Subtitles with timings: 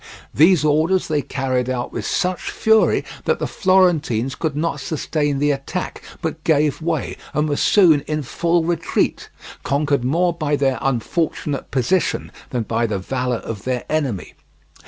[0.33, 5.51] These orders they carried out with such fury that the Florentines could not sustain the
[5.51, 12.31] attack, but gave way, and were soon in full retreat—conquered more by their unfortunate position
[12.49, 14.33] than by the valour of their enemy.